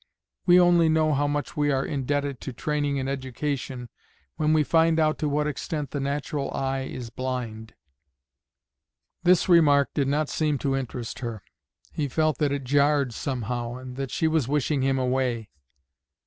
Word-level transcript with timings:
We 0.47 0.59
only 0.59 0.89
know 0.89 1.13
how 1.13 1.27
much 1.27 1.55
we 1.55 1.69
are 1.69 1.85
indebted 1.85 2.41
to 2.41 2.53
training 2.53 2.97
and 2.97 3.07
education 3.07 3.87
when 4.35 4.51
we 4.51 4.63
find 4.63 4.99
out 4.99 5.19
to 5.19 5.29
what 5.29 5.45
extent 5.45 5.91
the 5.91 5.99
natural 5.99 6.49
eye 6.55 6.85
is 6.91 7.11
blind." 7.11 7.75
This 9.21 9.47
remark 9.47 9.93
did 9.93 10.07
not 10.07 10.27
seem 10.27 10.57
to 10.57 10.75
interest 10.75 11.19
her. 11.19 11.43
He 11.91 12.07
felt 12.07 12.39
that 12.39 12.51
it 12.51 12.63
jarred 12.63 13.13
somehow, 13.13 13.75
and 13.75 13.95
that 13.95 14.09
she 14.09 14.27
was 14.27 14.47
wishing 14.47 14.81
him 14.81 14.97
away. 14.97 15.49